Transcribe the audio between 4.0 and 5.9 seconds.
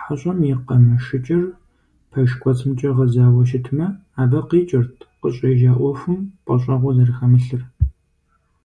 абы къикӀырт къыщӏежьа